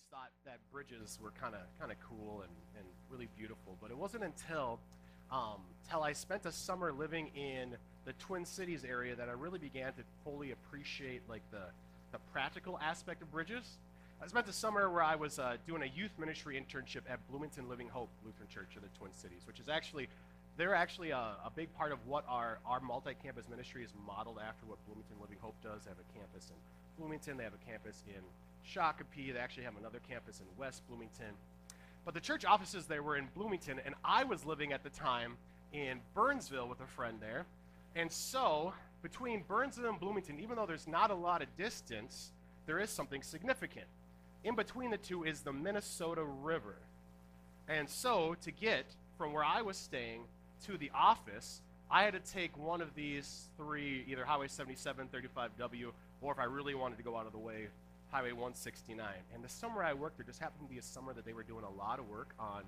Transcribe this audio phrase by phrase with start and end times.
[0.00, 3.90] always thought that bridges were kind of kind of cool and, and really beautiful, but
[3.90, 4.78] it wasn't until
[5.30, 9.58] um, till I spent a summer living in the Twin Cities area that I really
[9.58, 11.64] began to fully appreciate like the
[12.12, 13.78] the practical aspect of bridges.
[14.22, 17.68] I spent the summer where I was uh, doing a youth ministry internship at Bloomington
[17.68, 20.08] Living Hope Lutheran Church of the Twin Cities, which is actually
[20.56, 24.66] they're actually a, a big part of what our, our multi-campus ministry is modeled after
[24.66, 25.84] what Bloomington Living Hope does.
[25.84, 26.56] They have a campus in
[26.98, 28.20] Bloomington, they have a campus in
[28.68, 31.34] Shakopee, they actually have another campus in West Bloomington.
[32.04, 35.36] But the church offices there were in Bloomington, and I was living at the time
[35.72, 37.46] in Burnsville with a friend there.
[37.94, 42.32] And so, between Burnsville and Bloomington, even though there's not a lot of distance,
[42.66, 43.86] there is something significant.
[44.44, 46.76] In between the two is the Minnesota River.
[47.68, 48.86] And so, to get
[49.18, 50.22] from where I was staying
[50.66, 55.90] to the office, I had to take one of these three, either Highway 77, 35W,
[56.22, 57.68] or if I really wanted to go out of the way,
[58.10, 59.06] Highway 169.
[59.34, 61.42] And the summer I worked there just happened to be a summer that they were
[61.42, 62.62] doing a lot of work on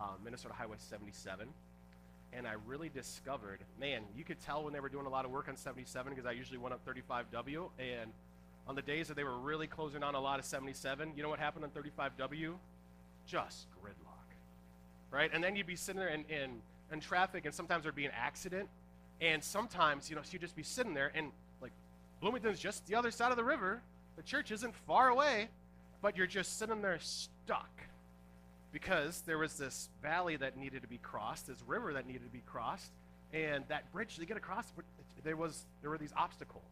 [0.00, 1.48] uh, Minnesota Highway 77.
[2.32, 5.30] And I really discovered, man, you could tell when they were doing a lot of
[5.30, 7.70] work on 77 because I usually went up 35W.
[7.78, 8.10] And
[8.66, 11.28] on the days that they were really closing on a lot of 77, you know
[11.28, 12.54] what happened on 35W?
[13.26, 14.34] Just gridlock,
[15.10, 15.30] right?
[15.32, 16.60] And then you'd be sitting there in, in,
[16.92, 18.68] in traffic, and sometimes there'd be an accident.
[19.20, 21.30] And sometimes, you know, so you'd just be sitting there, and
[21.62, 21.72] like
[22.20, 23.80] Bloomington's just the other side of the river.
[24.16, 25.48] The church isn't far away,
[26.02, 27.70] but you're just sitting there stuck
[28.72, 32.32] because there was this valley that needed to be crossed, this river that needed to
[32.32, 32.90] be crossed,
[33.32, 34.72] and that bridge to get across,
[35.24, 36.62] there was there were these obstacles.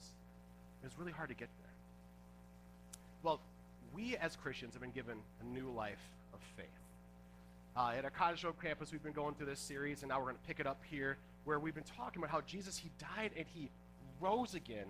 [0.83, 1.73] It was really hard to get there.
[3.23, 3.41] Well,
[3.95, 6.67] we as Christians have been given a new life of faith.
[7.77, 10.27] Uh, at our Cottage Grove campus, we've been going through this series, and now we're
[10.27, 13.33] going to pick it up here, where we've been talking about how Jesus he died
[13.37, 13.71] and he
[14.21, 14.87] rose again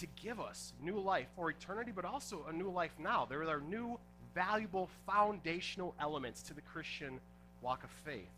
[0.00, 3.26] to give us new life for eternity, but also a new life now.
[3.28, 3.98] There are new,
[4.34, 7.20] valuable, foundational elements to the Christian
[7.62, 8.28] walk of faith.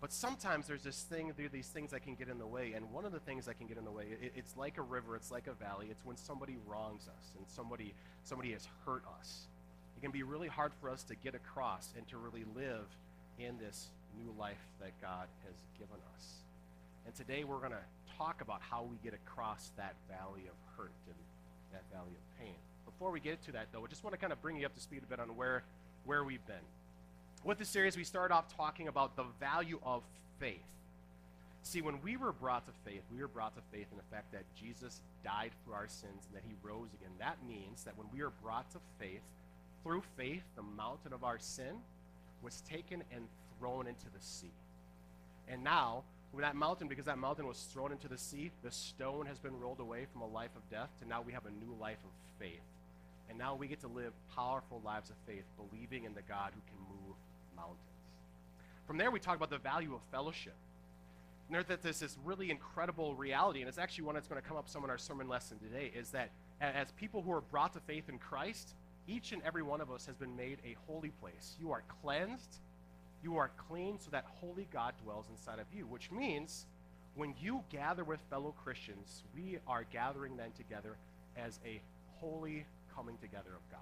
[0.00, 2.92] But sometimes there's this thing, there these things that can get in the way, and
[2.92, 5.16] one of the things that can get in the way, it, it's like a river,
[5.16, 5.88] it's like a valley.
[5.90, 7.94] It's when somebody wrongs us and somebody
[8.24, 9.46] somebody has hurt us.
[9.96, 12.86] It can be really hard for us to get across and to really live
[13.38, 13.88] in this
[14.18, 16.24] new life that God has given us.
[17.06, 20.92] And today we're going to talk about how we get across that valley of hurt
[21.06, 21.16] and
[21.72, 22.54] that valley of pain.
[22.84, 24.74] Before we get to that, though, I just want to kind of bring you up
[24.74, 25.62] to speed a bit on where,
[26.04, 26.56] where we've been.
[27.44, 30.02] With this series, we started off talking about the value of
[30.38, 30.64] faith.
[31.62, 34.32] See, when we were brought to faith, we were brought to faith in the fact
[34.32, 37.10] that Jesus died for our sins and that he rose again.
[37.18, 39.22] That means that when we are brought to faith,
[39.82, 41.76] through faith, the mountain of our sin
[42.42, 43.26] was taken and
[43.58, 44.52] thrown into the sea.
[45.48, 46.02] And now,
[46.38, 49.80] that mountain, because that mountain was thrown into the sea, the stone has been rolled
[49.80, 52.60] away from a life of death to now we have a new life of faith.
[53.28, 56.60] And now we get to live powerful lives of faith, believing in the God who
[56.68, 57.16] can move
[57.56, 57.78] mountains.
[58.86, 60.54] From there, we talk about the value of fellowship.
[61.48, 64.68] Note that this really incredible reality, and it's actually one that's going to come up
[64.68, 68.08] some in our sermon lesson today, is that as people who are brought to faith
[68.08, 68.74] in Christ,
[69.08, 71.56] each and every one of us has been made a holy place.
[71.60, 72.58] You are cleansed
[73.26, 76.64] you are clean so that holy God dwells inside of you, which means
[77.16, 80.96] when you gather with fellow Christians, we are gathering then together
[81.36, 81.80] as a
[82.20, 82.64] holy
[82.94, 83.80] coming together of God.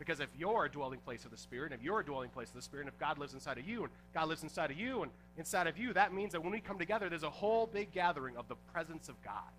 [0.00, 2.48] Because if you're a dwelling place of the Spirit, and if you're a dwelling place
[2.48, 4.76] of the Spirit, and if God lives inside of you, and God lives inside of
[4.76, 7.66] you, and inside of you, that means that when we come together, there's a whole
[7.66, 9.54] big gathering of the presence of God.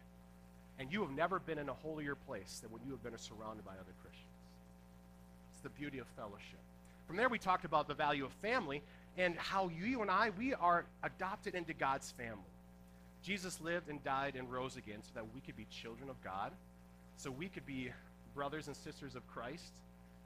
[0.80, 3.66] And you have never been in a holier place than when you have been surrounded
[3.66, 4.28] by other Christians.
[5.54, 6.67] It's the beauty of fellowship.
[7.08, 8.84] From there, we talked about the value of family
[9.18, 12.44] and how you and I, we are adopted into God's family.
[13.24, 16.52] Jesus lived and died and rose again so that we could be children of God,
[17.16, 17.92] so we could be
[18.36, 19.72] brothers and sisters of Christ,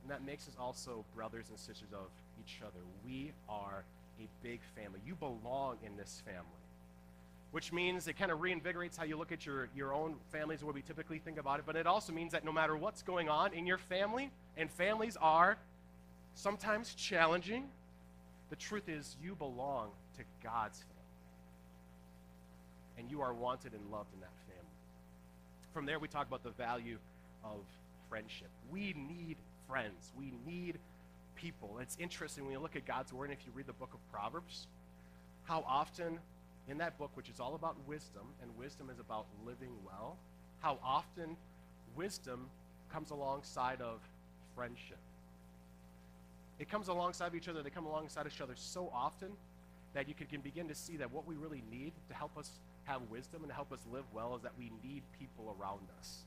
[0.02, 2.10] and that makes us also brothers and sisters of
[2.44, 2.80] each other.
[3.06, 3.84] We are
[4.20, 5.00] a big family.
[5.06, 6.42] You belong in this family,
[7.52, 10.74] which means it kind of reinvigorates how you look at your, your own families what
[10.74, 13.54] we typically think about it, but it also means that no matter what's going on
[13.54, 15.58] in your family, and families are
[16.36, 17.66] sometimes challenging,
[18.50, 20.92] the truth is, you belong to God's family.
[22.98, 24.62] And you are wanted and loved in that family.
[25.74, 26.98] From there, we talk about the value
[27.44, 27.60] of
[28.10, 28.50] friendship.
[28.70, 29.38] We need
[29.70, 30.78] friends, we need
[31.36, 31.80] people.
[31.82, 34.00] It's interesting when you look at God's Word, and if you read the book of
[34.12, 34.68] Proverbs,
[35.46, 36.20] how often
[36.70, 40.18] in that book, which is all about wisdom, and wisdom is about living well,
[40.62, 41.36] how often
[41.96, 42.48] wisdom
[42.92, 44.00] comes alongside of
[44.56, 45.00] friendship.
[46.62, 47.64] It comes alongside of each other.
[47.64, 49.32] They come alongside each other so often
[49.96, 52.52] that you can, begin to see that what we really need to help us
[52.84, 56.20] have wisdom and to help us live well is that we need people around us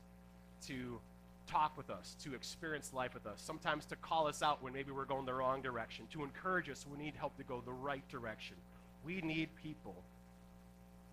[0.67, 0.99] to
[1.47, 4.91] talk with us, to experience life with us, sometimes to call us out when maybe
[4.91, 7.71] we're going the wrong direction, to encourage us when we need help to go the
[7.71, 8.57] right direction.
[9.05, 9.95] We need people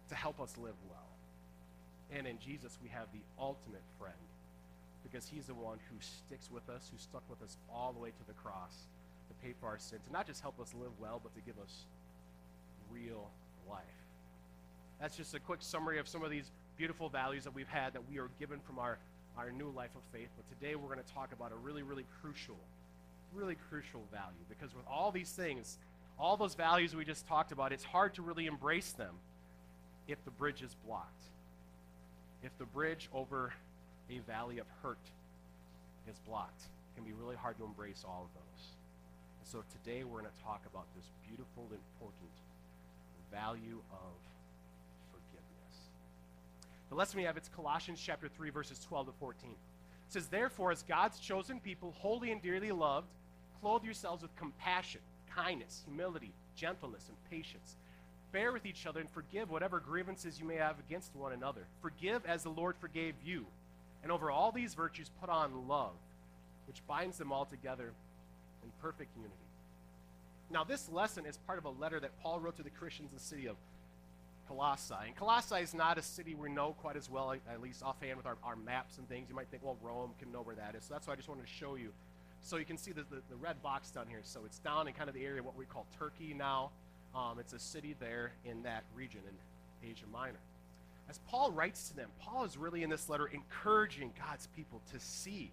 [0.08, 2.18] to help us live well.
[2.18, 4.14] And in Jesus, we have the ultimate friend
[5.04, 8.10] because he's the one who sticks with us, who stuck with us all the way
[8.10, 8.86] to the cross
[9.42, 11.84] pay for our sin, to not just help us live well, but to give us
[12.90, 13.28] real
[13.68, 13.82] life.
[15.00, 18.08] That's just a quick summary of some of these beautiful values that we've had that
[18.08, 18.98] we are given from our,
[19.36, 20.28] our new life of faith.
[20.36, 22.56] But today we're going to talk about a really, really crucial,
[23.34, 25.78] really crucial value because with all these things,
[26.18, 29.14] all those values we just talked about, it's hard to really embrace them
[30.06, 31.24] if the bridge is blocked.
[32.42, 33.52] If the bridge over
[34.10, 34.98] a valley of hurt
[36.08, 38.81] is blocked, it can be really hard to embrace all of those.
[39.52, 42.32] So today we're going to talk about this beautiful, important
[43.30, 44.14] value of
[45.10, 45.90] forgiveness.
[46.88, 49.50] The lesson we have it's Colossians chapter 3 verses 12 to 14.
[49.50, 49.56] It
[50.08, 53.08] says, "Therefore as God's chosen people, holy and dearly loved,
[53.60, 57.76] clothe yourselves with compassion, kindness, humility, gentleness, and patience."
[58.30, 61.66] Bear with each other and forgive whatever grievances you may have against one another.
[61.82, 63.46] Forgive as the Lord forgave you.
[64.02, 65.92] And over all these virtues, put on love,
[66.66, 67.92] which binds them all together
[68.62, 69.34] in perfect unity.
[70.50, 73.16] Now, this lesson is part of a letter that Paul wrote to the Christians in
[73.16, 73.56] the city of
[74.48, 74.94] Colossae.
[75.06, 78.26] And Colossae is not a city we know quite as well, at least offhand with
[78.26, 79.28] our, our maps and things.
[79.30, 80.84] You might think, well, Rome can know where that is.
[80.84, 81.90] So that's why I just wanted to show you.
[82.42, 84.20] So you can see the, the, the red box down here.
[84.24, 86.70] So it's down in kind of the area what we call Turkey now.
[87.14, 90.40] Um, it's a city there in that region in Asia Minor.
[91.08, 95.00] As Paul writes to them, Paul is really in this letter encouraging God's people to
[95.00, 95.50] see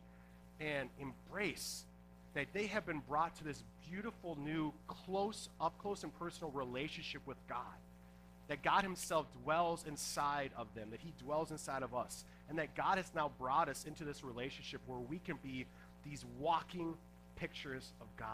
[0.60, 1.86] and embrace
[2.34, 7.22] that they have been brought to this beautiful new close up close and personal relationship
[7.26, 7.60] with God.
[8.48, 12.76] That God himself dwells inside of them, that he dwells inside of us, and that
[12.76, 15.66] God has now brought us into this relationship where we can be
[16.04, 16.96] these walking
[17.36, 18.28] pictures of God.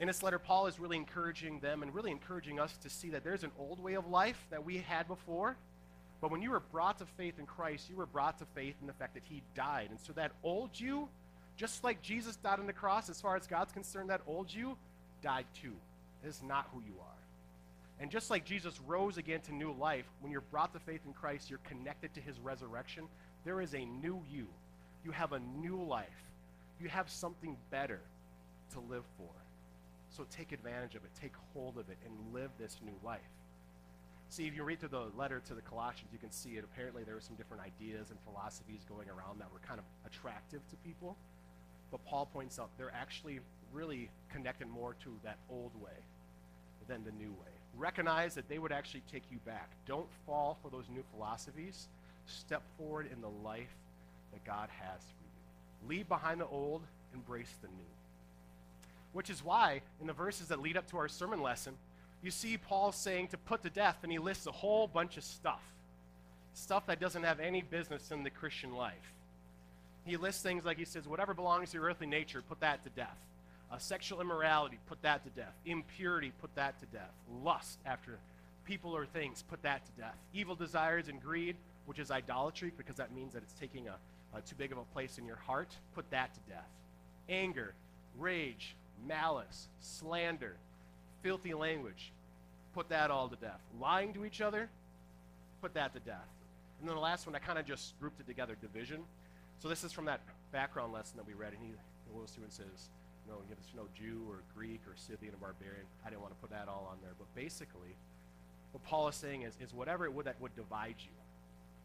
[0.00, 3.24] In this letter, Paul is really encouraging them and really encouraging us to see that
[3.24, 5.56] there's an old way of life that we had before.
[6.20, 8.86] But when you were brought to faith in Christ, you were brought to faith in
[8.86, 9.88] the fact that he died.
[9.90, 11.08] And so that old you,
[11.62, 14.76] just like Jesus died on the cross, as far as God's concerned, that old you
[15.22, 15.74] died too.
[16.24, 18.00] It is not who you are.
[18.00, 21.12] And just like Jesus rose again to new life, when you're brought to faith in
[21.12, 23.04] Christ, you're connected to his resurrection.
[23.44, 24.48] There is a new you.
[25.04, 26.08] You have a new life.
[26.80, 28.00] You have something better
[28.72, 29.30] to live for.
[30.10, 33.20] So take advantage of it, take hold of it, and live this new life.
[34.30, 36.64] See, if you read through the letter to the Colossians, you can see it.
[36.64, 40.60] Apparently, there were some different ideas and philosophies going around that were kind of attractive
[40.70, 41.16] to people.
[41.92, 43.38] But Paul points out they're actually
[43.72, 45.92] really connected more to that old way
[46.88, 47.52] than the new way.
[47.76, 49.70] Recognize that they would actually take you back.
[49.86, 51.88] Don't fall for those new philosophies.
[52.26, 53.74] Step forward in the life
[54.32, 55.88] that God has for you.
[55.96, 56.82] Leave behind the old,
[57.14, 57.92] embrace the new.
[59.12, 61.74] Which is why, in the verses that lead up to our sermon lesson,
[62.22, 65.24] you see Paul saying to put to death, and he lists a whole bunch of
[65.24, 65.62] stuff.
[66.54, 69.12] Stuff that doesn't have any business in the Christian life.
[70.04, 72.90] He lists things like he says, whatever belongs to your earthly nature, put that to
[72.90, 73.16] death.
[73.70, 75.54] Uh, sexual immorality, put that to death.
[75.64, 77.12] Impurity, put that to death.
[77.42, 78.18] Lust after
[78.64, 80.16] people or things, put that to death.
[80.34, 81.56] Evil desires and greed,
[81.86, 83.96] which is idolatry, because that means that it's taking a,
[84.36, 86.68] a too big of a place in your heart, put that to death.
[87.28, 87.72] Anger,
[88.18, 88.74] rage,
[89.06, 90.56] malice, slander,
[91.22, 92.12] filthy language.
[92.74, 93.60] Put that all to death.
[93.80, 94.68] Lying to each other,
[95.60, 96.28] put that to death.
[96.80, 99.02] And then the last one, I kind of just grouped it together division.
[99.62, 101.72] So this is from that background lesson that we read, and he,
[102.18, 102.90] goes through and says,
[103.24, 105.86] you know, give us no Jew or Greek or Scythian or barbarian.
[106.04, 107.12] I didn't want to put that all on there.
[107.16, 107.94] But basically,
[108.72, 111.14] what Paul is saying is, is whatever it would that would divide you.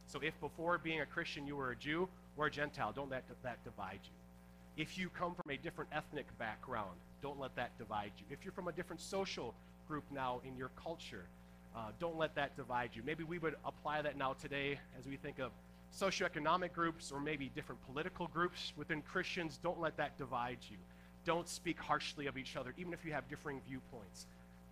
[0.07, 3.24] So if before being a Christian you were a Jew or a Gentile, don't let
[3.43, 4.84] that divide you.
[4.84, 8.25] If you come from a different ethnic background, don't let that divide you.
[8.31, 9.53] If you're from a different social
[9.88, 11.25] group now in your culture,
[11.75, 13.03] uh, don't let that divide you.
[13.05, 15.51] Maybe we would apply that now today as we think of
[15.96, 19.60] socioeconomic groups or maybe different political groups within Christians.
[19.62, 20.77] Don't let that divide you.
[21.25, 24.27] Don't speak harshly of each other, even if you have differing viewpoints.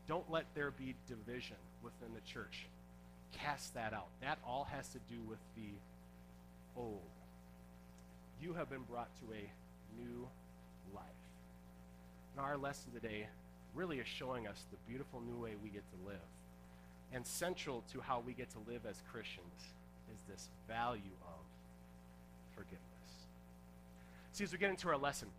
[0.08, 2.68] Don't let there be division within the church.
[3.34, 4.08] Cast that out.
[4.22, 5.68] That all has to do with the
[6.78, 7.02] old.
[8.42, 10.28] You have been brought to a new
[10.94, 11.04] life.
[12.36, 13.28] And our lesson today
[13.74, 16.20] really is showing us the beautiful new way we get to live.
[17.14, 19.75] And central to how we get to live as Christians
[20.14, 22.80] is this value of forgiveness.
[24.32, 25.30] See, as we get into our lesson,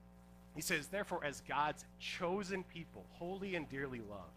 [0.54, 4.32] he says, Therefore, as God's chosen people, holy and dearly loved.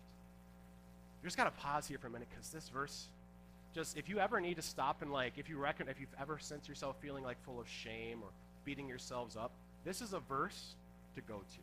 [1.22, 3.08] You just got to pause here for a minute because this verse,
[3.74, 6.40] just if you ever need to stop and like, if you reckon, if you've ever
[6.40, 8.30] sensed yourself feeling like full of shame or
[8.66, 9.52] beating yourselves up,
[9.86, 10.76] this is a verse
[11.16, 11.60] to go to.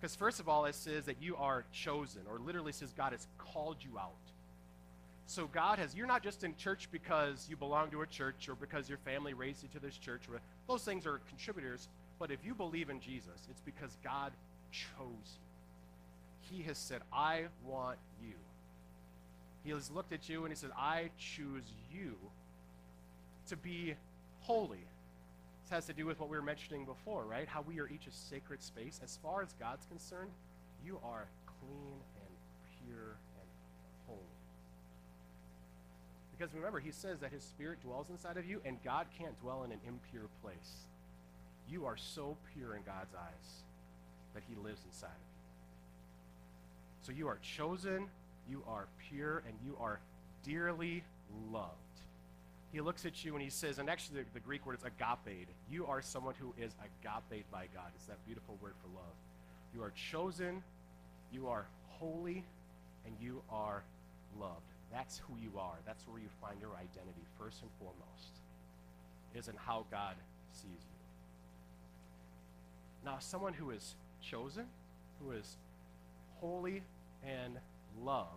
[0.00, 3.26] Because, first of all, it says that you are chosen, or literally says God has
[3.36, 4.14] called you out.
[5.30, 8.56] So, God has, you're not just in church because you belong to a church or
[8.56, 10.22] because your family raised you to this church.
[10.66, 11.86] Those things are contributors.
[12.18, 14.32] But if you believe in Jesus, it's because God
[14.72, 15.38] chose
[16.50, 16.56] you.
[16.56, 18.34] He has said, I want you.
[19.62, 21.62] He has looked at you and he said, I choose
[21.94, 22.16] you
[23.50, 23.94] to be
[24.40, 24.84] holy.
[25.62, 27.46] This has to do with what we were mentioning before, right?
[27.46, 29.00] How we are each a sacred space.
[29.04, 30.32] As far as God's concerned,
[30.84, 33.14] you are clean and pure
[36.40, 39.62] Because remember, he says that his spirit dwells inside of you, and God can't dwell
[39.64, 40.86] in an impure place.
[41.68, 43.62] You are so pure in God's eyes
[44.32, 47.02] that he lives inside of you.
[47.02, 48.06] So you are chosen,
[48.48, 50.00] you are pure, and you are
[50.42, 51.04] dearly
[51.52, 51.74] loved.
[52.72, 55.46] He looks at you and he says, and actually the, the Greek word is agape.
[55.70, 57.90] You are someone who is agape by God.
[57.96, 59.12] It's that beautiful word for love.
[59.74, 60.62] You are chosen,
[61.34, 61.66] you are
[61.98, 62.44] holy,
[63.04, 63.82] and you are
[64.40, 64.69] loved.
[64.92, 65.76] That's who you are.
[65.86, 68.40] That's where you find your identity, first and foremost,
[69.34, 70.16] is in how God
[70.52, 71.00] sees you.
[73.04, 74.66] Now, someone who is chosen,
[75.22, 75.56] who is
[76.40, 76.82] holy
[77.24, 77.54] and
[78.02, 78.28] loved,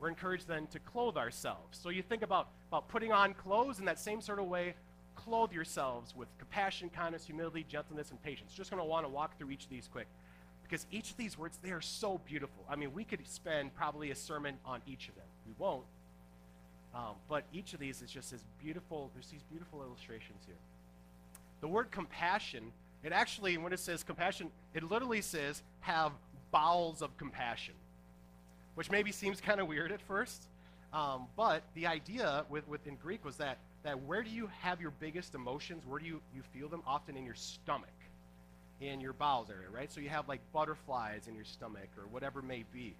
[0.00, 1.78] we're encouraged then to clothe ourselves.
[1.78, 4.74] So you think about, about putting on clothes in that same sort of way,
[5.16, 8.52] clothe yourselves with compassion, kindness, humility, gentleness, and patience.
[8.52, 10.06] Just going to want to walk through each of these quick
[10.68, 12.64] because each of these words, they are so beautiful.
[12.68, 15.24] I mean, we could spend probably a sermon on each of them.
[15.46, 15.84] We won't.
[16.94, 19.10] Um, but each of these is just as beautiful.
[19.14, 20.56] There's these beautiful illustrations here.
[21.60, 22.72] The word compassion,
[23.02, 26.12] it actually, when it says compassion, it literally says have
[26.50, 27.74] bowels of compassion
[28.78, 30.46] which maybe seems kind of weird at first.
[30.92, 34.80] Um, but the idea with, with in Greek was that, that where do you have
[34.80, 35.82] your biggest emotions?
[35.84, 36.84] Where do you, you feel them?
[36.86, 37.90] Often in your stomach,
[38.80, 39.92] in your bowels area, right?
[39.92, 42.94] So you have like butterflies in your stomach or whatever may be.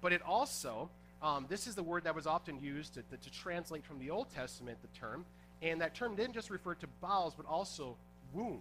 [0.00, 0.90] But it also,
[1.22, 4.10] um, this is the word that was often used to, to, to translate from the
[4.10, 5.24] Old Testament, the term.
[5.62, 7.96] And that term didn't just refer to bowels, but also
[8.34, 8.60] womb.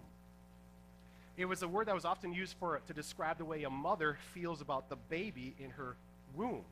[1.36, 4.17] It was a word that was often used for to describe the way a mother
[4.34, 5.96] feels about the baby in her
[6.36, 6.63] womb.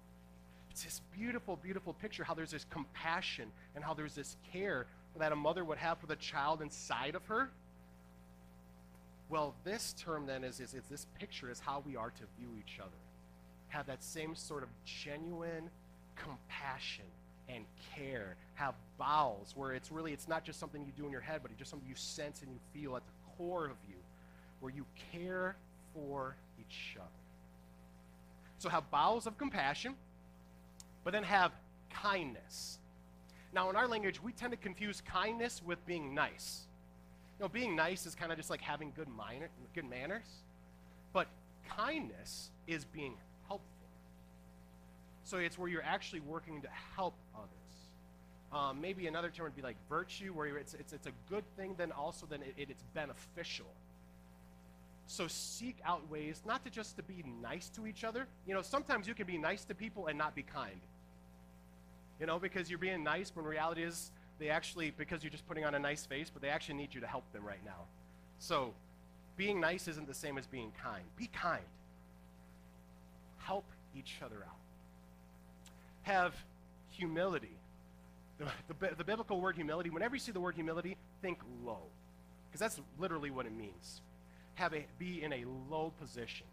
[0.70, 4.86] It's this beautiful, beautiful picture how there's this compassion and how there's this care
[5.18, 7.50] that a mother would have for the child inside of her.
[9.32, 12.50] Well, this term then is, is, is this picture is how we are to view
[12.60, 12.92] each other.
[13.70, 15.70] Have that same sort of genuine
[16.18, 17.06] compassion
[17.48, 17.64] and
[17.96, 18.36] care.
[18.56, 21.50] Have bowels where it's really it's not just something you do in your head, but
[21.50, 23.96] it's just something you sense and you feel at the core of you,
[24.60, 25.56] where you care
[25.94, 27.08] for each other.
[28.58, 29.96] So have bowels of compassion,
[31.06, 31.54] but then have
[31.90, 32.80] kindness.
[33.54, 36.66] Now, in our language, we tend to confuse kindness with being nice.
[37.42, 40.28] Know, being nice is kind of just like having good, minor, good manners,
[41.12, 41.28] but
[41.76, 43.16] kindness is being
[43.48, 43.68] helpful.
[45.24, 47.50] So it's where you're actually working to help others.
[48.54, 51.74] Um, maybe another term would be like virtue, where it's, it's, it's a good thing,
[51.80, 53.66] then also then it, it, it's beneficial.
[55.08, 58.28] So seek out ways not to just to be nice to each other.
[58.46, 60.80] You know, sometimes you can be nice to people and not be kind.
[62.20, 65.64] You know, because you're being nice when reality is they actually because you're just putting
[65.64, 67.86] on a nice face, but they actually need you to help them right now.
[68.40, 68.74] So
[69.38, 71.04] being nice isn't the same as being kind.
[71.16, 71.64] Be kind.
[73.38, 74.58] Help each other out.
[76.02, 76.34] Have
[76.90, 77.56] humility.
[78.40, 81.84] The, the, the biblical word humility, whenever you see the word humility, think low.
[82.50, 84.02] Because that's literally what it means
[84.56, 86.46] have a, be in a low position.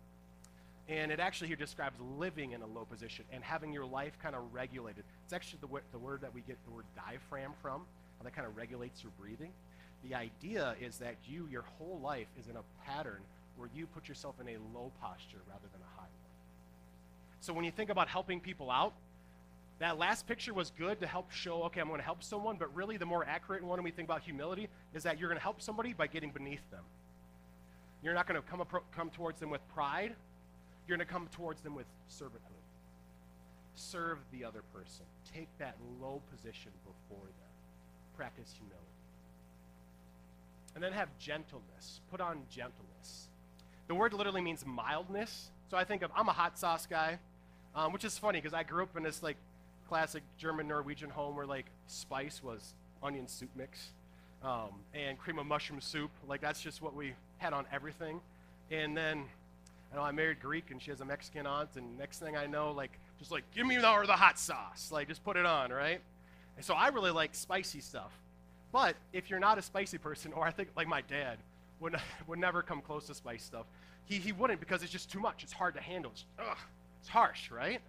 [0.88, 4.34] And it actually here describes living in a low position and having your life kind
[4.34, 5.04] of regulated.
[5.24, 7.82] It's actually the, the word that we get the word diaphragm from,
[8.24, 9.52] that kind of regulates your breathing.
[10.02, 13.20] The idea is that you, your whole life, is in a pattern
[13.56, 16.28] where you put yourself in a low posture rather than a high one.
[17.40, 18.94] So when you think about helping people out,
[19.78, 22.74] that last picture was good to help show, okay, I'm going to help someone, but
[22.74, 25.42] really the more accurate one when we think about humility is that you're going to
[25.42, 26.82] help somebody by getting beneath them.
[28.02, 28.64] You're not going to come,
[28.94, 30.14] come towards them with pride.
[30.88, 32.64] You're going to come towards them with servanthood.
[33.74, 35.04] Serve the other person.
[35.34, 37.52] Take that low position before them.
[38.16, 38.86] Practice humility.
[40.74, 42.00] And then have gentleness.
[42.10, 43.28] Put on gentleness.
[43.86, 45.50] The word literally means mildness.
[45.70, 47.18] So I think of, I'm a hot sauce guy,
[47.74, 49.36] um, which is funny because I grew up in this like
[49.88, 53.88] classic German Norwegian home where like spice was onion soup mix
[54.42, 56.10] um, and cream of mushroom soup.
[56.26, 58.20] Like that's just what we had on everything.
[58.70, 59.24] And then,
[59.92, 61.70] I know I married Greek, and she has a Mexican aunt.
[61.76, 64.90] And next thing I know, like just like give me the, or the hot sauce,
[64.92, 66.00] like just put it on, right?
[66.56, 68.12] And so I really like spicy stuff.
[68.72, 71.38] But if you're not a spicy person, or I think like my dad
[71.80, 73.66] would, would never come close to spice stuff,
[74.04, 75.42] he, he wouldn't because it's just too much.
[75.42, 76.12] It's hard to handle.
[76.12, 76.56] It's, ugh,
[77.00, 77.80] it's harsh, right?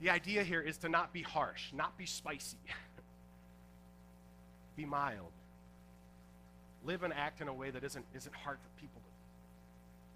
[0.00, 2.58] The idea here is to not be harsh, not be spicy.
[4.76, 5.30] be mild.
[6.84, 9.08] Live and act in a way that isn't, isn't hard for people to,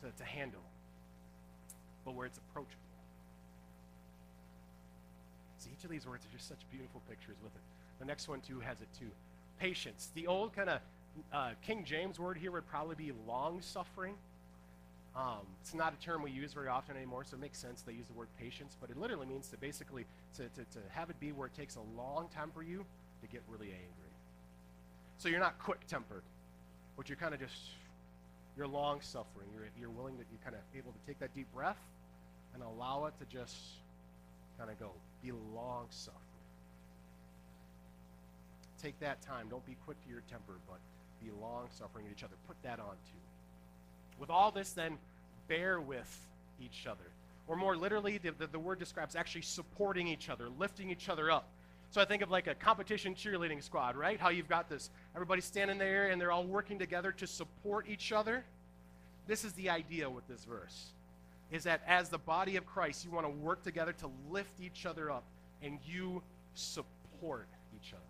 [0.03, 0.63] to, to handle,
[2.05, 2.75] but where it's approachable.
[5.59, 7.63] See, each of these words are just such beautiful pictures with it.
[7.99, 9.11] The next one, too, has it too.
[9.59, 10.11] Patience.
[10.15, 10.81] The old kind of
[11.33, 14.15] uh, King James word here would probably be long suffering.
[15.17, 17.93] Um, it's not a term we use very often anymore, so it makes sense they
[17.93, 20.05] use the word patience, but it literally means to basically
[20.37, 22.85] to, to, to have it be where it takes a long time for you
[23.21, 24.13] to get really angry.
[25.17, 26.23] So you're not quick tempered,
[26.97, 27.57] but you're kind of just
[28.59, 29.47] you're long suffering.
[29.55, 31.79] You're, you're willing to, you're kind of able to take that deep breath
[32.53, 33.57] and allow it to just
[34.59, 34.91] kind of go.
[35.23, 36.23] Be long suffering.
[38.83, 39.47] Take that time.
[39.49, 40.79] Don't be quick to your temper, but
[41.25, 42.35] be long suffering at each other.
[42.49, 44.19] Put that on too.
[44.19, 44.99] With all this, then,
[45.47, 46.29] bear with
[46.61, 47.11] each other.
[47.47, 51.31] Or more literally, the, the, the, word describes actually supporting each other, lifting each other
[51.31, 51.49] up.
[51.91, 54.21] So I think of like a competition cheerleading squad, right?
[54.21, 58.13] How you've got this, everybody standing there and they're all working together to support each
[58.13, 58.45] other.
[59.27, 60.91] This is the idea with this verse.
[61.51, 64.87] Is that as the body of Christ, you want to work together to lift each
[64.87, 65.25] other up
[65.61, 66.23] and you
[66.55, 68.03] support each other.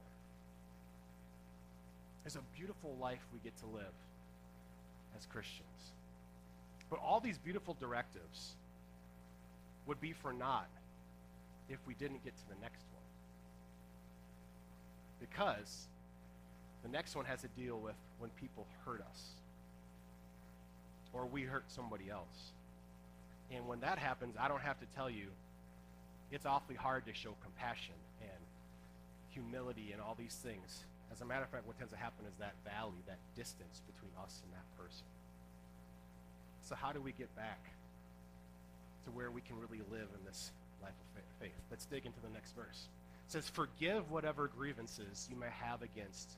[2.23, 3.95] There's a beautiful life we get to live
[5.17, 5.95] as Christians.
[6.91, 8.55] But all these beautiful directives
[9.87, 10.69] would be for naught
[11.71, 13.03] if we didn't get to the next one.
[15.21, 15.89] Because
[16.83, 19.31] the next one has to deal with when people hurt us
[21.13, 22.53] or we hurt somebody else.
[23.51, 25.27] And when that happens, I don't have to tell you,
[26.31, 28.41] it's awfully hard to show compassion and
[29.31, 30.85] humility and all these things.
[31.11, 34.13] As a matter of fact, what tends to happen is that valley, that distance between
[34.23, 35.07] us and that person.
[36.63, 37.65] So, how do we get back
[39.07, 40.53] to where we can really live in this
[40.83, 41.57] life of faith?
[41.71, 42.89] Let's dig into the next verse.
[43.27, 46.29] It says, Forgive whatever grievances you may have against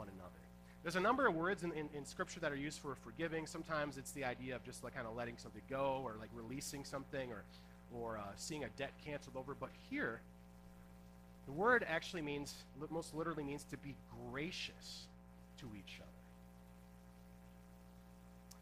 [0.00, 0.40] one another.
[0.82, 3.46] There's a number of words in, in, in, Scripture that are used for forgiving.
[3.46, 6.84] Sometimes it's the idea of just like kind of letting something go or like releasing
[6.84, 7.44] something or,
[7.92, 9.54] or uh, seeing a debt canceled over.
[9.54, 10.22] But here,
[11.44, 12.54] the word actually means,
[12.90, 13.94] most literally means to be
[14.30, 15.06] gracious
[15.58, 16.08] to each other.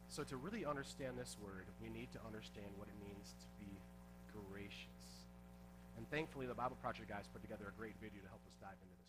[0.09, 3.71] So, to really understand this word, we need to understand what it means to be
[4.51, 5.23] gracious.
[5.97, 8.75] And thankfully, the Bible Project guys put together a great video to help us dive
[8.83, 9.08] into this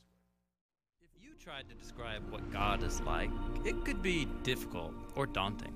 [1.21, 3.29] you tried to describe what God is like,
[3.65, 5.73] it could be difficult or daunting.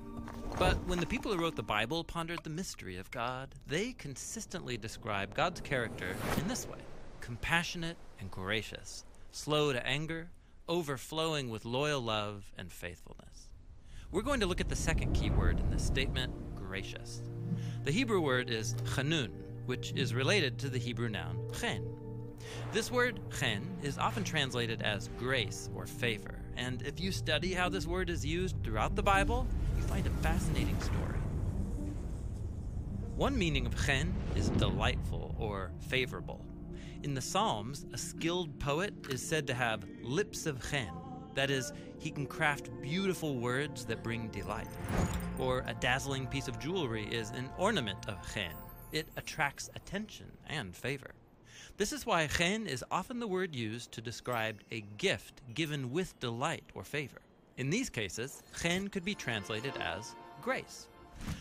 [0.58, 4.78] But when the people who wrote the Bible pondered the mystery of God, they consistently
[4.78, 6.80] describe God's character in this way
[7.20, 10.30] compassionate and gracious, slow to anger,
[10.70, 13.48] overflowing with loyal love and faithfulness.
[14.12, 17.22] We're going to look at the second key word in this statement, gracious.
[17.84, 19.32] The Hebrew word is chanun,
[19.66, 22.03] which is related to the Hebrew noun chen.
[22.72, 27.70] This word chen is often translated as grace or favor, and if you study how
[27.70, 31.20] this word is used throughout the Bible, you find a fascinating story.
[33.16, 36.44] One meaning of chen is delightful or favorable.
[37.04, 40.92] In the Psalms, a skilled poet is said to have lips of chen,
[41.36, 44.68] that is, he can craft beautiful words that bring delight.
[45.40, 48.54] Or a dazzling piece of jewelry is an ornament of chen.
[48.92, 51.16] It attracts attention and favor.
[51.76, 56.20] This is why chen is often the word used to describe a gift given with
[56.20, 57.20] delight or favor.
[57.58, 60.88] In these cases, chen could be translated as grace.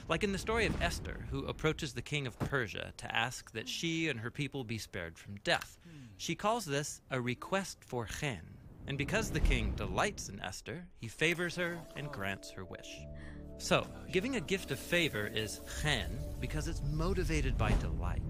[0.09, 3.69] Like in the story of Esther, who approaches the king of Persia to ask that
[3.69, 5.77] she and her people be spared from death.
[6.17, 8.41] She calls this a request for chen,
[8.87, 13.01] and because the king delights in Esther, he favors her and grants her wish.
[13.59, 18.23] So, giving a gift of favor is chen because it's motivated by delight.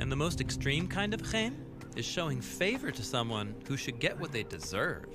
[0.00, 1.64] And the most extreme kind of chen
[1.96, 5.06] is showing favor to someone who should get what they deserve,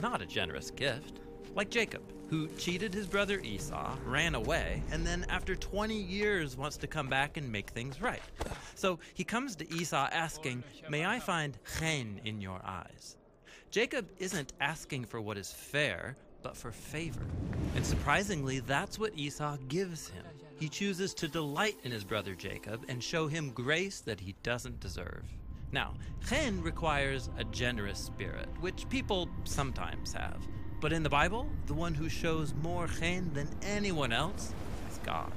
[0.00, 1.20] not a generous gift.
[1.54, 6.76] Like Jacob, who cheated his brother Esau, ran away, and then after 20 years wants
[6.78, 8.22] to come back and make things right.
[8.74, 13.16] So he comes to Esau asking, May I find chen in your eyes?
[13.70, 17.26] Jacob isn't asking for what is fair, but for favor.
[17.74, 20.24] And surprisingly, that's what Esau gives him.
[20.58, 24.80] He chooses to delight in his brother Jacob and show him grace that he doesn't
[24.80, 25.24] deserve.
[25.70, 25.94] Now,
[26.26, 30.38] chen requires a generous spirit, which people sometimes have.
[30.80, 34.54] But in the Bible, the one who shows more chen than anyone else
[34.90, 35.32] is God.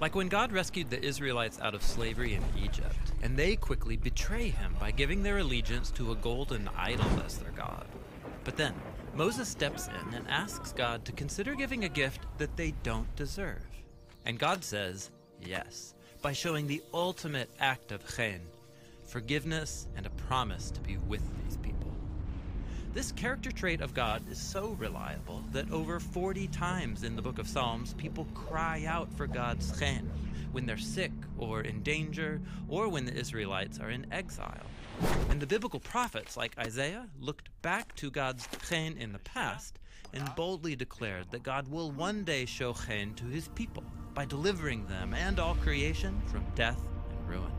[0.00, 4.48] Like when God rescued the Israelites out of slavery in Egypt, and they quickly betray
[4.48, 7.86] him by giving their allegiance to a golden idol as their God.
[8.44, 8.74] But then,
[9.14, 13.73] Moses steps in and asks God to consider giving a gift that they don't deserve.
[14.26, 15.10] And God says
[15.44, 18.40] yes, by showing the ultimate act of chen,
[19.06, 21.92] forgiveness and a promise to be with these people.
[22.94, 27.38] This character trait of God is so reliable that over 40 times in the book
[27.38, 30.10] of Psalms, people cry out for God's chen
[30.52, 34.66] when they're sick or in danger or when the Israelites are in exile.
[35.28, 39.78] And the biblical prophets like Isaiah looked back to God's chen in the past
[40.12, 44.86] and boldly declared that God will one day show chen to his people by delivering
[44.86, 47.52] them and all creation from death and ruin.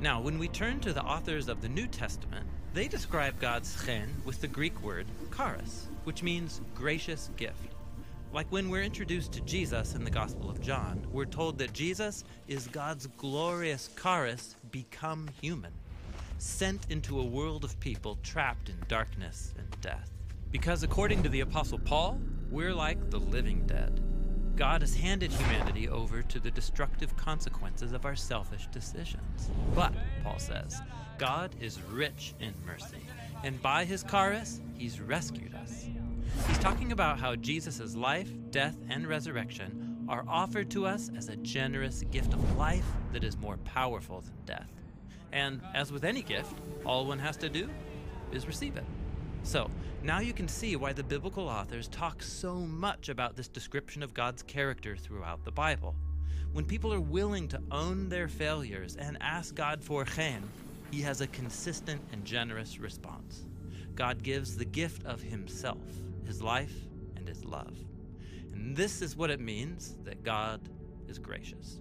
[0.00, 4.14] Now, when we turn to the authors of the New Testament, they describe God's chen
[4.24, 7.74] with the Greek word charis, which means gracious gift.
[8.32, 12.24] Like when we're introduced to Jesus in the Gospel of John, we're told that Jesus
[12.46, 15.72] is God's glorious charis become human,
[16.36, 20.10] sent into a world of people trapped in darkness and death.
[20.52, 24.00] Because according to the Apostle Paul, we're like the living dead.
[24.58, 29.50] God has handed humanity over to the destructive consequences of our selfish decisions.
[29.72, 29.92] But,
[30.24, 30.80] Paul says,
[31.16, 33.06] God is rich in mercy,
[33.44, 35.86] and by his charis, he's rescued us.
[36.48, 41.36] He's talking about how Jesus' life, death, and resurrection are offered to us as a
[41.36, 44.70] generous gift of life that is more powerful than death.
[45.30, 47.70] And as with any gift, all one has to do
[48.32, 48.84] is receive it.
[49.44, 49.70] So,
[50.02, 54.14] now you can see why the biblical authors talk so much about this description of
[54.14, 55.96] God's character throughout the Bible.
[56.52, 60.48] When people are willing to own their failures and ask God for chen,
[60.90, 63.44] he has a consistent and generous response.
[63.94, 65.82] God gives the gift of himself,
[66.24, 66.74] his life,
[67.16, 67.76] and his love.
[68.52, 70.60] And this is what it means that God
[71.08, 71.80] is gracious.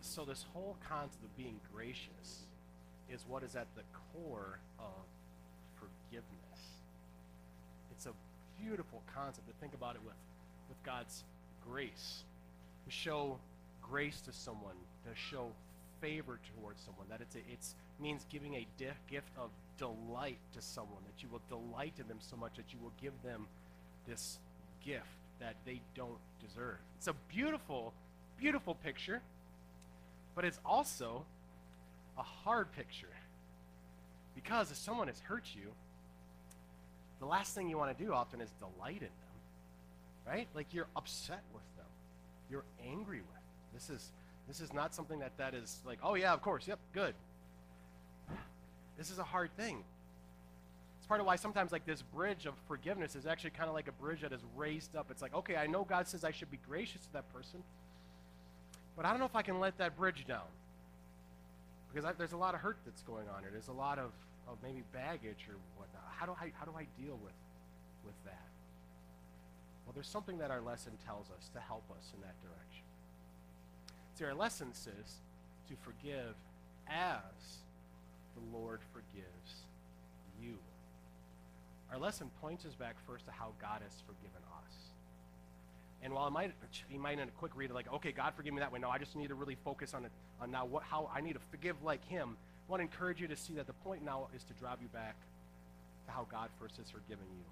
[0.00, 2.47] So, this whole concept of being gracious
[3.12, 5.04] is what is at the core of
[5.76, 6.60] forgiveness.
[7.92, 8.12] It's a
[8.62, 10.14] beautiful concept to think about it with,
[10.68, 11.24] with God's
[11.68, 12.24] grace.
[12.84, 13.38] To show
[13.82, 15.48] grace to someone, to show
[16.00, 21.22] favor towards someone, that it's, it's means giving a gift of delight to someone, that
[21.22, 23.46] you will delight in them so much that you will give them
[24.06, 24.38] this
[24.84, 25.06] gift
[25.40, 26.76] that they don't deserve.
[26.98, 27.92] It's a beautiful,
[28.38, 29.20] beautiful picture,
[30.34, 31.24] but it's also
[32.18, 33.06] a hard picture.
[34.34, 35.70] Because if someone has hurt you,
[37.20, 39.12] the last thing you want to do often is delight in them.
[40.26, 40.48] Right?
[40.54, 41.86] Like you're upset with them.
[42.50, 43.42] You're angry with them.
[43.72, 44.10] This is
[44.46, 47.14] this is not something that that is like, oh yeah, of course, yep, good.
[48.96, 49.84] This is a hard thing.
[50.98, 53.88] It's part of why sometimes like this bridge of forgiveness is actually kind of like
[53.88, 55.10] a bridge that is raised up.
[55.10, 57.62] It's like, okay, I know God says I should be gracious to that person,
[58.96, 60.46] but I don't know if I can let that bridge down
[61.92, 63.50] because I, there's a lot of hurt that's going on here.
[63.50, 64.12] There's a lot of,
[64.46, 66.04] of maybe baggage or whatnot.
[66.16, 67.38] How do I how do I deal with
[68.04, 68.48] with that?
[69.86, 72.84] Well, there's something that our lesson tells us to help us in that direction.
[74.14, 75.22] See, our lesson says
[75.68, 76.34] to forgive
[76.88, 77.62] as
[78.34, 79.64] the Lord forgives
[80.42, 80.58] you.
[81.90, 84.87] Our lesson points us back first to how God has forgiven us.
[86.08, 86.52] And while might,
[86.90, 88.78] you might in a quick read, like, okay, God forgive me that way.
[88.78, 91.34] No, I just need to really focus on it, on now what, how I need
[91.34, 92.34] to forgive like Him.
[92.66, 94.88] I want to encourage you to see that the point now is to drive you
[94.88, 95.16] back
[96.06, 97.44] to how God first has forgiven you.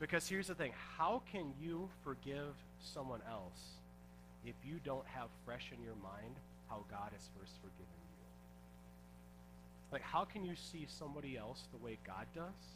[0.00, 3.78] Because here's the thing: how can you forgive someone else
[4.44, 6.34] if you don't have fresh in your mind
[6.68, 8.26] how God has first forgiven you?
[9.92, 12.66] Like, how can you see somebody else the way God does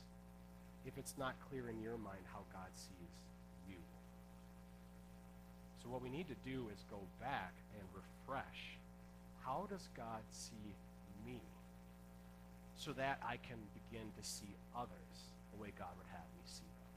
[0.87, 3.32] if it's not clear in your mind how God sees?
[5.83, 8.79] So, what we need to do is go back and refresh.
[9.45, 10.77] How does God see
[11.27, 11.41] me?
[12.77, 15.15] So that I can begin to see others
[15.53, 16.93] the way God would have me see them.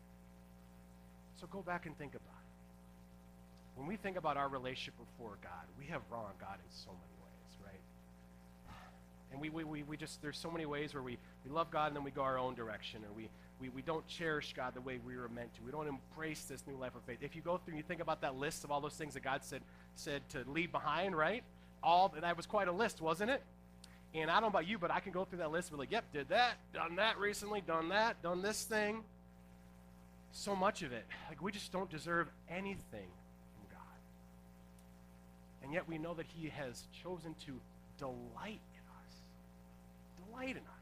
[1.41, 3.79] So, go back and think about it.
[3.79, 7.15] When we think about our relationship before God, we have wronged God in so many
[7.25, 7.81] ways, right?
[9.31, 11.87] And we, we, we, we just, there's so many ways where we, we love God
[11.87, 14.81] and then we go our own direction, or we, we, we don't cherish God the
[14.81, 15.61] way we were meant to.
[15.63, 17.19] We don't embrace this new life of faith.
[17.21, 19.23] If you go through and you think about that list of all those things that
[19.23, 19.61] God said,
[19.95, 21.43] said to leave behind, right?
[21.81, 23.41] All that was quite a list, wasn't it?
[24.13, 25.81] And I don't know about you, but I can go through that list and be
[25.81, 29.03] like, yep, did that, done that recently, done that, done this thing.
[30.31, 31.05] So much of it.
[31.29, 33.09] Like we just don't deserve anything
[33.53, 33.99] from God.
[35.63, 37.59] And yet we know that He has chosen to
[37.97, 40.29] delight in us.
[40.29, 40.74] Delight in us.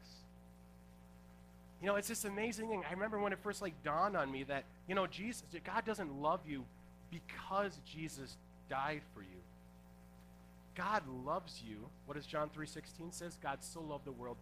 [1.84, 2.82] You know, it's this amazing thing.
[2.88, 6.18] I remember when it first like dawned on me that, you know, Jesus, God doesn't
[6.22, 6.64] love you
[7.10, 8.38] because Jesus
[8.70, 9.42] died for you.
[10.74, 11.76] God loves you.
[12.06, 13.36] What does John 3:16 says?
[13.42, 14.38] God so loved the world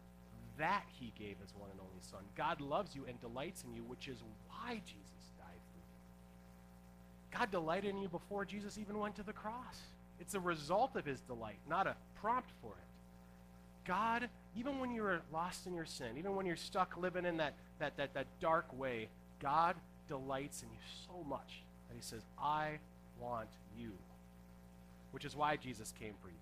[0.57, 2.21] that he gave his one and only son.
[2.37, 7.41] God loves you and delights in you, which is why Jesus died for you.
[7.41, 9.81] God delighted in you before Jesus even went to the cross.
[10.21, 13.85] It's a result of his delight, not a prompt for it.
[13.85, 17.55] God, even when you're lost in your sin, even when you're stuck living in that,
[17.79, 19.09] that, that, that dark way,
[19.41, 19.77] God
[20.09, 22.79] delights in you so much that he says, I
[23.21, 23.93] want you.
[25.13, 26.35] Which is why Jesus came for you.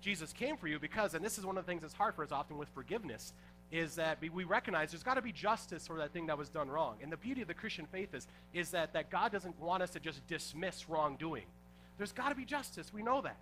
[0.00, 2.22] Jesus came for you because, and this is one of the things that's hard for
[2.22, 3.32] us often with forgiveness,
[3.72, 6.68] is that we recognize there's got to be justice for that thing that was done
[6.68, 6.96] wrong.
[7.02, 9.90] And the beauty of the Christian faith is, is that, that God doesn't want us
[9.90, 11.46] to just dismiss wrongdoing.
[11.98, 12.92] There's got to be justice.
[12.92, 13.36] We know that.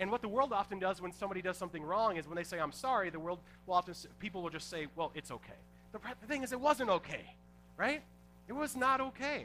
[0.00, 2.58] And what the world often does when somebody does something wrong is when they say,
[2.58, 5.60] I'm sorry, the world will often, people will just say, well, it's okay.
[5.92, 7.34] The, the thing is, it wasn't okay,
[7.76, 8.02] right?
[8.48, 9.44] It was not okay.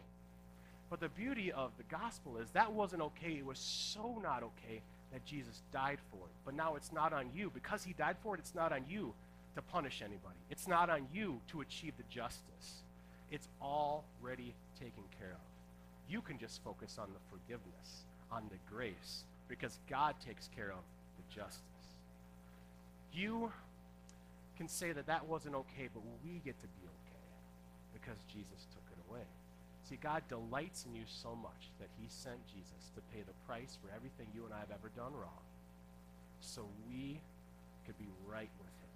[0.89, 3.33] But the beauty of the gospel is that wasn't okay.
[3.33, 6.31] It was so not okay that Jesus died for it.
[6.45, 7.51] But now it's not on you.
[7.53, 9.13] Because he died for it, it's not on you
[9.55, 10.39] to punish anybody.
[10.49, 12.83] It's not on you to achieve the justice.
[13.29, 16.09] It's already taken care of.
[16.09, 20.83] You can just focus on the forgiveness, on the grace, because God takes care of
[21.17, 21.61] the justice.
[23.13, 23.51] You
[24.57, 27.25] can say that that wasn't okay, but we get to be okay
[27.93, 29.25] because Jesus took it away.
[29.87, 33.77] See, God delights in you so much that he sent Jesus to pay the price
[33.81, 35.45] for everything you and I have ever done wrong
[36.41, 37.19] so we
[37.85, 38.95] could be right with him,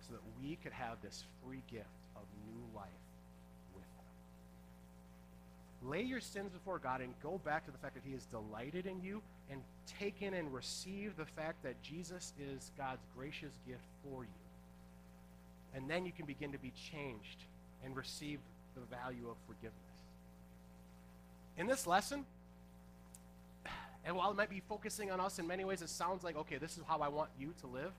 [0.00, 3.03] so that we could have this free gift of new life.
[5.84, 8.86] Lay your sins before God and go back to the fact that he is delighted
[8.86, 9.20] in you
[9.50, 9.60] and
[9.98, 14.30] take in and receive the fact that Jesus is God's gracious gift for you.
[15.74, 17.44] And then you can begin to be changed
[17.84, 18.38] and receive
[18.74, 19.74] the value of forgiveness.
[21.58, 22.24] In this lesson,
[24.06, 26.56] and while it might be focusing on us in many ways, it sounds like, okay,
[26.56, 27.92] this is how I want you to live.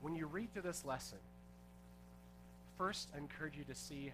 [0.00, 1.18] When you read through this lesson,
[2.78, 4.12] first I encourage you to see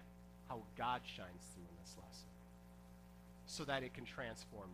[0.49, 2.32] how God shines through in this lesson
[3.53, 4.69] so that it can transform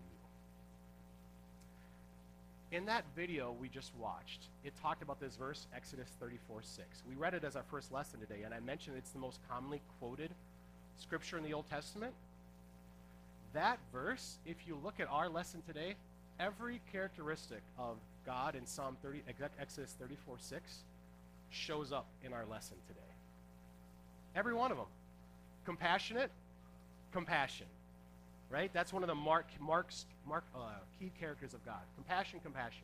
[2.72, 2.78] you.
[2.78, 7.04] In that video we just watched, it talked about this verse, Exodus 34 6.
[7.08, 9.82] We read it as our first lesson today, and I mentioned it's the most commonly
[10.00, 10.32] quoted
[10.98, 12.14] scripture in the Old Testament
[13.54, 15.96] that verse, if you look at our lesson today,
[16.40, 19.24] every characteristic of God in Psalm 30,
[19.60, 20.84] Exodus 34 6
[21.50, 23.00] shows up in our lesson today.
[24.36, 24.86] Every one of them.
[25.66, 26.30] Compassionate,
[27.12, 27.66] compassion.
[28.50, 28.72] Right?
[28.74, 30.60] That's one of the mark, marks, mark, uh,
[31.00, 31.82] key characters of God.
[31.96, 32.84] Compassion, compassion.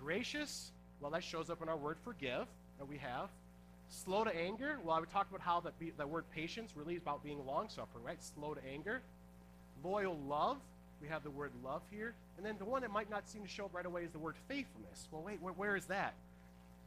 [0.00, 2.46] Gracious, well, that shows up in our word forgive
[2.78, 3.28] that we have.
[3.90, 7.02] Slow to anger, well, I would talk about how that, that word patience really is
[7.02, 8.22] about being long suffering, right?
[8.22, 9.02] Slow to anger
[9.84, 10.58] loyal love.
[11.00, 12.14] We have the word love here.
[12.36, 14.18] And then the one that might not seem to show up right away is the
[14.18, 15.08] word faithfulness.
[15.10, 16.14] Well, wait, where, where is that?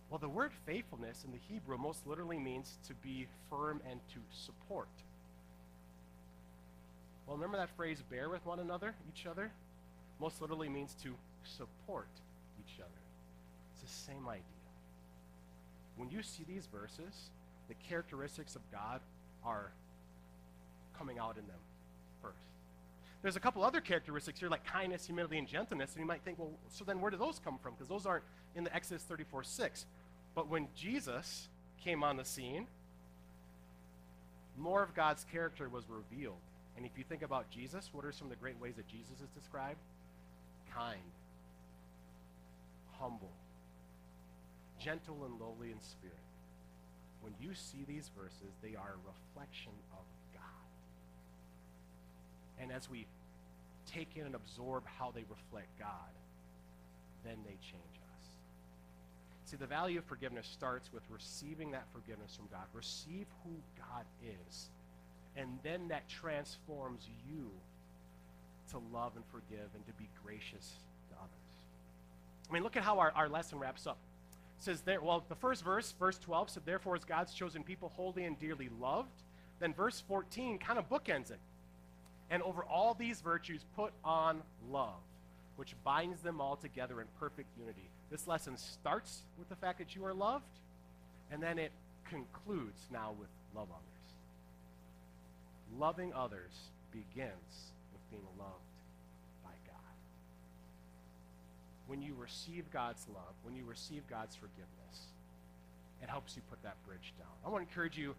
[0.10, 4.20] Well, the word faithfulness in the Hebrew most literally means to be firm and to
[4.32, 4.90] support.
[7.32, 9.54] Well, remember that phrase, bear with one another, each other?
[10.20, 11.16] Most literally means to
[11.46, 12.10] support
[12.60, 12.92] each other.
[13.72, 14.44] It's the same idea.
[15.96, 17.30] When you see these verses,
[17.70, 19.00] the characteristics of God
[19.46, 19.72] are
[20.98, 21.56] coming out in them
[22.22, 22.36] first.
[23.22, 26.38] There's a couple other characteristics here, like kindness, humility, and gentleness, and you might think,
[26.38, 27.76] well, so then where do those come from?
[27.76, 28.26] Because those aren't
[28.58, 29.86] in the Exodus 34 6.
[30.36, 31.48] But when Jesus
[31.82, 32.68] came on the scene,
[34.58, 36.36] more of God's character was revealed.
[36.82, 39.22] And if you think about Jesus, what are some of the great ways that Jesus
[39.22, 39.78] is described?
[40.76, 40.98] Kind,
[43.00, 43.30] humble,
[44.84, 46.18] gentle, and lowly in spirit.
[47.22, 50.42] When you see these verses, they are a reflection of God.
[52.60, 53.06] and as we
[53.86, 56.10] take in and absorb how they reflect God,
[57.24, 58.26] then they change us.
[59.46, 62.66] See, the value of forgiveness starts with receiving that forgiveness from God.
[62.74, 64.72] Receive who God is.
[65.36, 67.50] And then that transforms you
[68.72, 70.74] to love and forgive and to be gracious
[71.10, 71.30] to others.
[72.50, 73.98] I mean, look at how our, our lesson wraps up.
[74.60, 77.92] It says there, well, the first verse, verse 12, said, Therefore is God's chosen people
[77.96, 79.10] holy and dearly loved.
[79.60, 81.40] Then verse 14 kind of bookends it.
[82.30, 84.42] And over all these virtues, put on
[84.72, 85.02] love,
[85.58, 87.90] which binds them all together in perfect unity.
[88.10, 90.46] This lesson starts with the fact that you are loved,
[91.30, 91.72] and then it
[92.10, 93.91] concludes now with love others.
[95.80, 96.52] Loving others
[96.92, 98.60] begins with being loved
[99.44, 99.96] by God.
[101.88, 105.08] When you receive God's love, when you receive God's forgiveness,
[106.02, 107.30] it helps you put that bridge down.
[107.46, 108.16] I want to encourage you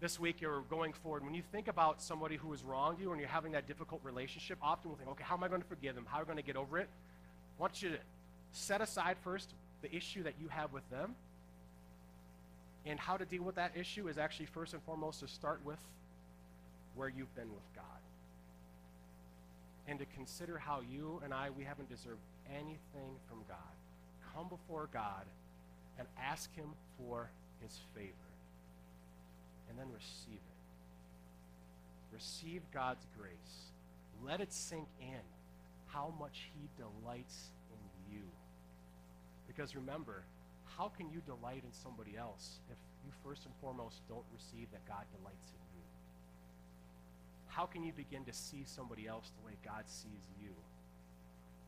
[0.00, 3.20] this week or going forward, when you think about somebody who has wronged you and
[3.20, 5.94] you're having that difficult relationship, often we'll think, okay, how am I going to forgive
[5.94, 6.06] them?
[6.06, 6.88] How am I going to get over it?
[7.58, 7.98] I want you to
[8.52, 11.14] set aside first the issue that you have with them.
[12.84, 15.78] And how to deal with that issue is actually first and foremost to start with
[16.96, 17.84] where you've been with God.
[19.86, 23.76] And to consider how you and I, we haven't deserved anything from God.
[24.34, 25.24] Come before God
[25.98, 27.30] and ask Him for
[27.62, 28.12] His favor.
[29.70, 32.14] And then receive it.
[32.14, 33.70] Receive God's grace.
[34.24, 35.22] Let it sink in
[35.88, 38.22] how much He delights in you.
[39.46, 40.22] Because remember,
[40.76, 44.86] how can you delight in somebody else if you first and foremost don't receive that
[44.86, 45.65] God delights in you?
[47.56, 50.50] How can you begin to see somebody else the way God sees you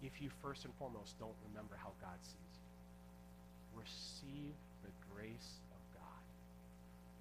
[0.03, 3.81] if you first and foremost don't remember how God sees you?
[3.81, 4.53] Receive
[4.85, 6.23] the grace of God.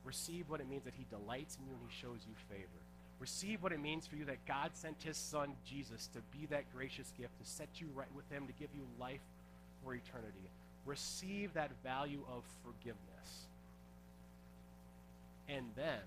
[0.03, 2.81] Receive what it means that He delights in you and He shows you favor.
[3.21, 6.65] Receive what it means for you that God sent His Son, Jesus, to be that
[6.75, 9.23] gracious gift, to set you right with Him, to give you life
[9.81, 10.51] for eternity.
[10.85, 13.47] Receive that value of forgiveness.
[15.47, 16.03] And then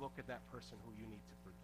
[0.00, 1.62] look at that person who you need to forgive.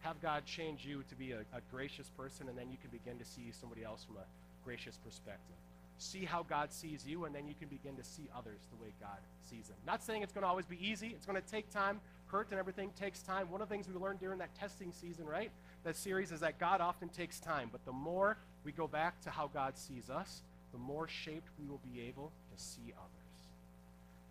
[0.00, 3.18] Have God change you to be a, a, gracious person, and then you can begin
[3.18, 4.26] to see somebody else from a
[4.64, 5.56] gracious perspective.
[5.98, 8.92] See how God sees you, and then you can begin to see others the way
[9.00, 9.76] God sees them.
[9.86, 12.00] Not saying it's going to always be easy, it's going to take time.
[12.26, 13.50] Hurt and everything takes time.
[13.50, 15.50] One of the things we learned during that testing season, right?
[15.84, 19.30] That series is that God often takes time, but the more we go back to
[19.30, 23.48] how God sees us, the more shaped we will be able to see others,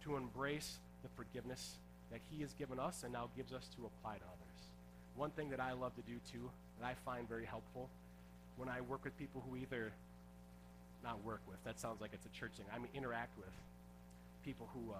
[0.03, 1.77] to embrace the forgiveness
[2.13, 4.61] that He has given us and now gives us to apply to others.
[5.17, 6.49] One thing that I love to do too,
[6.79, 7.89] that I find very helpful,
[8.55, 9.91] when I work with people who either,
[11.03, 13.49] not work with, that sounds like it's a church thing, I mean interact with
[14.45, 14.97] people who, uh,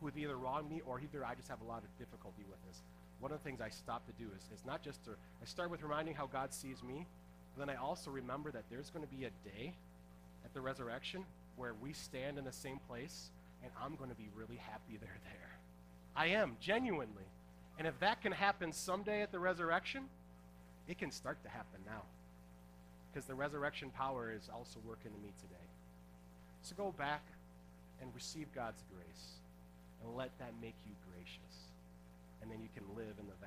[0.00, 2.60] who have either wronged me or either I just have a lot of difficulty with
[2.68, 2.82] this.
[3.20, 5.70] One of the things I stop to do is, is not just to, I start
[5.70, 7.06] with reminding how God sees me,
[7.56, 9.74] but then I also remember that there's going to be a day
[10.44, 11.24] at the resurrection
[11.56, 13.30] where we stand in the same place
[13.62, 15.51] and I'm going to be really happy they're there.
[16.16, 17.24] I am, genuinely.
[17.78, 20.04] And if that can happen someday at the resurrection,
[20.88, 22.02] it can start to happen now.
[23.12, 25.68] Because the resurrection power is also working in me today.
[26.62, 27.22] So go back
[28.00, 29.36] and receive God's grace
[30.02, 31.68] and let that make you gracious.
[32.40, 33.38] And then you can live in the